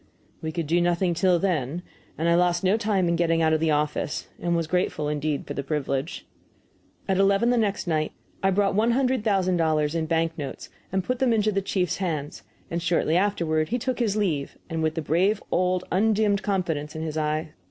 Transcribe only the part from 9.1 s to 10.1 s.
thousand dollars in